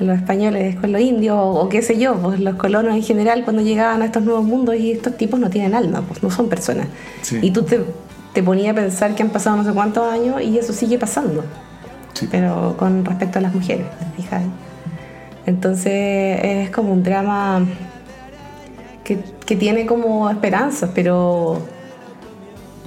[0.00, 3.44] los españoles con los indios o, o qué sé yo, pues los colonos en general
[3.44, 6.48] cuando llegaban a estos nuevos mundos y estos tipos no tienen alma, pues no son
[6.48, 6.86] personas.
[7.22, 7.38] Sí.
[7.42, 7.80] Y tú te,
[8.32, 11.44] te ponías a pensar que han pasado no sé cuántos años y eso sigue pasando,
[12.14, 12.28] Sí.
[12.30, 14.42] pero con respecto a las mujeres, ¿te fijas?
[15.46, 17.64] Entonces es como un drama
[19.02, 21.60] que, que tiene como esperanzas, pero,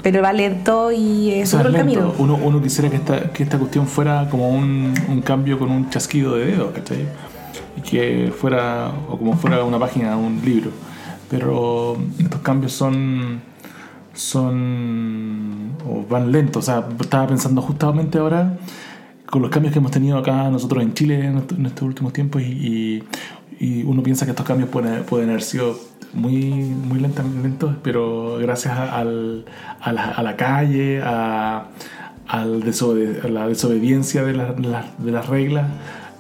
[0.02, 2.02] pero va lento y es O sea, duro el lento.
[2.10, 2.14] camino.
[2.20, 5.90] Uno, uno quisiera que esta, que esta cuestión fuera como un, un cambio con un
[5.90, 7.06] chasquido de dedos, ¿cachai?
[7.78, 10.72] Y que fuera, o como fuera una página un libro.
[11.30, 13.42] Pero estos cambios son,
[14.14, 16.64] son, o van lentos.
[16.64, 18.58] O sea, estaba pensando justamente ahora
[19.30, 22.14] con los cambios que hemos tenido acá nosotros en Chile en, est- en estos últimos
[22.14, 23.04] tiempos y, y-
[23.60, 25.78] y uno piensa que estos cambios pueden, pueden haber sido
[26.14, 29.46] muy, muy lentos, pero gracias a, al-
[29.82, 31.68] a la, a la calle, a,
[32.28, 35.68] a la desobediencia de, la- de las- de las reglas,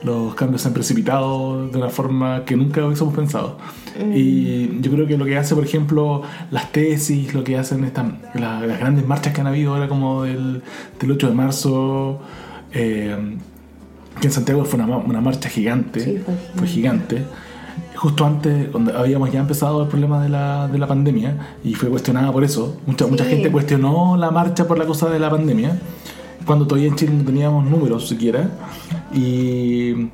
[0.04, 3.58] los cambios se han precipitado de una forma que nunca hubiésemos pensado.
[4.13, 6.21] Y yo creo que lo que hace, por ejemplo,
[6.52, 10.23] las tesis, lo que hacen estas, la- las grandes marchas que han habido ahora como
[10.23, 10.62] del,
[11.00, 12.19] del 8 de marzo,
[12.73, 13.15] eh,
[14.19, 17.23] que en Santiago fue una, ma- una marcha gigante, Sí, fue fue gigante.
[17.95, 21.89] Justo antes, cuando habíamos ya empezado el problema de la, de la pandemia, y fue
[21.89, 25.80] cuestionada por eso, mucha, mucha gente cuestionó la marcha por la cosa de la pandemia,
[26.45, 28.49] cuando todavía en Chile no teníamos números siquiera,
[29.13, 30.10] y,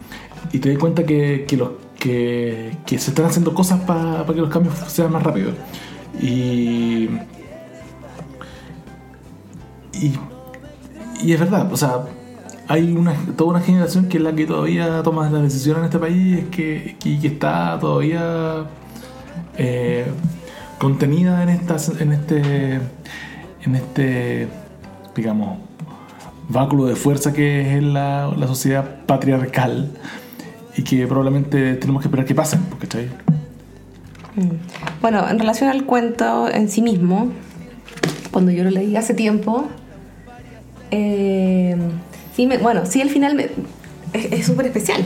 [0.51, 4.39] y te das cuenta que, que, los, que, que se están haciendo cosas para que
[4.41, 5.53] los cambios sean más rápidos.
[6.21, 7.09] Y,
[9.93, 10.13] y,
[11.21, 11.99] y es verdad, o sea,
[12.73, 15.99] hay una, toda una generación que es la que todavía toma las decisiones en este
[15.99, 18.65] país que, que, está todavía
[19.59, 20.07] eh,
[20.79, 22.79] contenida en, estas, en este,
[23.63, 24.47] en este,
[25.15, 25.59] digamos,
[26.49, 29.91] báculo de fuerza que es la, la sociedad patriarcal
[30.75, 33.07] y que probablemente tenemos que esperar que pasen, ¿cachai?
[34.99, 37.29] Bueno, en relación al cuento en sí mismo,
[38.31, 39.67] cuando yo lo leí hace tiempo,
[40.89, 41.77] eh,
[42.35, 43.49] sí me- bueno, sí, al final me-
[44.13, 45.03] es es súper especial.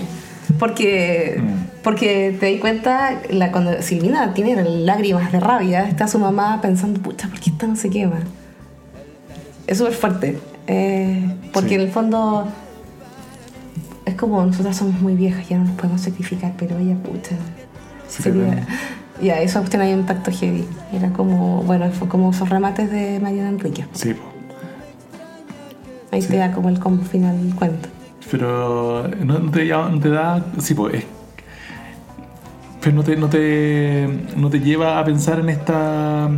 [0.59, 1.41] Porque,
[1.83, 7.01] porque te di cuenta, la, cuando Silvina tiene lágrimas de rabia, está su mamá pensando,
[7.01, 8.19] pucha, ¿por qué esta no se quema?
[9.67, 10.39] Es súper fuerte.
[10.69, 11.75] eh, porque Sí.
[11.75, 12.45] en el fondo
[14.05, 17.35] es como nosotras somos muy viejas, ya no nos podemos sacrificar, pero ella, pucha,
[18.09, 18.65] Sí, sería-.
[19.21, 20.63] Ya, eso usted un impacto heavy.
[20.93, 23.83] Era como, bueno, fue como esos remates de Mariana Enrique.
[23.93, 24.13] Sí,
[26.09, 26.15] po.
[26.15, 27.89] Ahí te da como el combo final del cuento.
[28.31, 31.05] pero no te, no te da, sí, pues, es-
[32.81, 36.29] pero no te, no te, no te lleva a pensar en esta,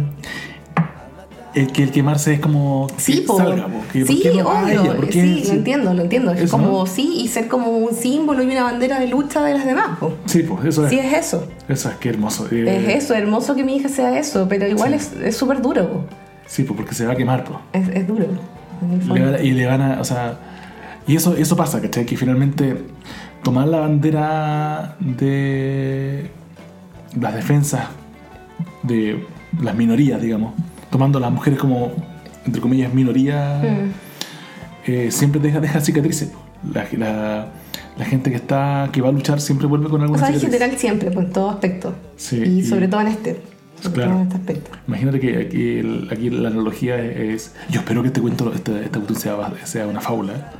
[1.53, 3.38] el que el quemarse es como que Sí, po.
[3.38, 4.95] salga, po, que, ¿por sí, qué no obvio.
[4.95, 5.21] ¿Por qué?
[5.21, 5.47] sí, Sí.
[5.47, 6.32] lo entiendo, lo entiendo.
[6.32, 6.86] Es Eso, como, ¿no?
[6.86, 9.97] sí, y ser como un símbolo y una bandera de lucha de las demás.
[9.99, 10.13] po.
[10.25, 10.89] Sí, pues eso es.
[10.91, 11.47] Sí, es eso.
[11.67, 12.47] Eso es, qué hermoso.
[12.51, 15.88] Eh, Es eso, hermoso que mi hija sea eso, pero igual es es súper duro.
[15.89, 16.03] po.
[16.47, 17.60] Sí, pues porque se va a quemar, pues.
[17.73, 18.25] Es, es duro.
[19.13, 20.37] Le van y le van a, o sea,
[21.07, 22.05] y eso, eso pasa, ¿cachai?
[22.05, 22.77] Que finalmente
[23.43, 26.29] tomar la bandera de
[27.19, 27.81] las defensas
[28.83, 29.25] de
[29.61, 30.53] las minorías, digamos,
[30.91, 31.91] tomando a las mujeres como,
[32.45, 33.91] entre comillas, minoría, Mm.
[34.91, 36.31] eh, siempre deja, deja cicatrices.
[36.73, 37.47] La, la-
[37.97, 40.35] la gente que está que va a luchar siempre vuelve con O alguna sea, en
[40.35, 40.59] cicatriz.
[40.59, 41.93] general siempre, pues en todo aspecto.
[42.15, 43.41] Sí, y y- sobre todo en este.
[43.93, 44.11] Claro.
[44.11, 44.71] todo en este aspecto.
[44.87, 48.99] Imagínate que aquí, el- aquí la analogía es, Yo espero que este cuento, esta, esta
[48.99, 50.51] cuestión sea, sea una fábula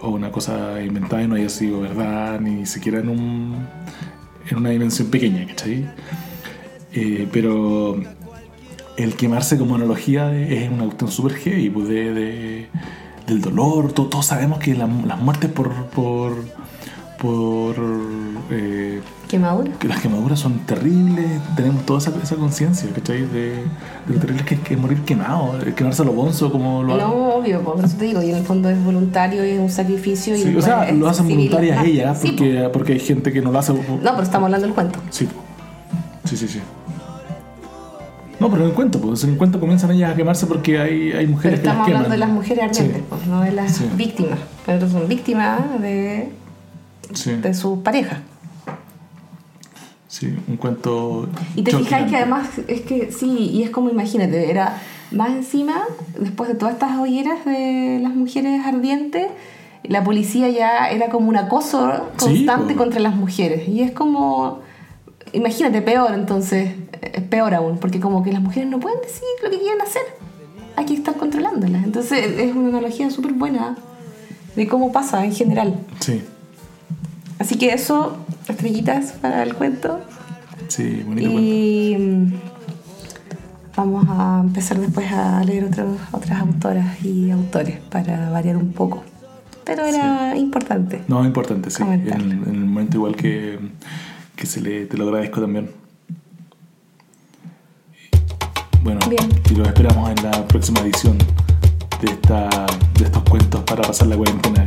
[0.00, 3.66] o una cosa inventada y no haya sido verdad, ni siquiera en, un,
[4.50, 5.86] en una dimensión pequeña, ¿cachai?
[6.92, 8.00] Eh, pero
[8.96, 12.66] el quemarse como analogía de- es una cuestión súper heavy, pues, de, de-
[13.26, 13.92] del dolor.
[13.92, 15.72] to- Todos sabemos que la- las muertes por.
[15.86, 16.34] por,
[17.20, 17.74] por
[18.50, 19.72] eh, ¿Quemadura?
[19.78, 23.22] que las quemaduras son terribles, tenemos toda esa, esa conciencia, ¿cachai?
[23.26, 23.50] De,
[24.06, 26.96] de lo terrible que es que morir quemado, el quemarse a lo bonzo como lo
[26.96, 29.70] No, obvio, por eso te digo, y en el fondo es voluntario y es un
[29.70, 30.34] sacrificio.
[30.34, 33.32] y Sí, o después sea, lo hacen voluntarias Ah, ellas, sí, porque, porque hay gente
[33.32, 33.72] que no lo hace.
[33.74, 34.98] No, pero estamos hablando del cuento.
[35.10, 35.28] Sí,
[36.24, 36.60] sí, sí, sí.
[38.40, 41.12] No, pero en el cuento, pues en el cuento comienzan ellas a quemarse porque hay,
[41.12, 41.96] hay Pero mujeres que las estamos queman.
[42.04, 43.04] hablando de las mujeres ardientes, Sí.
[43.10, 44.38] pues, no de las víctimas.
[44.64, 46.30] Pero son víctimas de,
[47.14, 48.22] Sí, de su pareja.
[50.08, 51.28] sí, un cuento.
[51.56, 55.84] Y te fijáis que además es que sí, y es como imagínate, era más encima,
[56.18, 59.28] después de todas estas hogueras de las mujeres ardientes,
[59.84, 63.68] la policía ya era como un acoso constante contra las mujeres.
[63.68, 64.60] Y es como,
[65.32, 69.50] imagínate, peor entonces, es peor aún, porque como que las mujeres no pueden decir lo
[69.50, 70.02] que quieren hacer,
[70.76, 71.84] hay que estar controlándolas.
[71.84, 73.76] Entonces es una analogía súper buena
[74.54, 75.74] de cómo pasa en general.
[76.00, 76.22] Sí,
[77.40, 78.16] Así que eso,
[78.48, 79.98] estrellitas para el cuento.
[80.68, 81.50] sí, bonito cuento.
[81.50, 82.32] Y mm,
[83.74, 89.02] vamos a empezar después a leer otros, otras autoras y autores para variar un poco.
[89.64, 91.00] Pero era importante.
[91.08, 91.82] No, importante, sí.
[91.82, 92.08] En
[92.46, 93.58] el momento igual que,
[94.36, 95.70] que se le, te lo agradezco también.
[98.82, 99.28] Bueno, Bien.
[99.50, 101.16] y los esperamos en la próxima edición
[102.02, 102.48] de, esta,
[102.98, 104.66] de estos cuentos para pasar la cuarentena.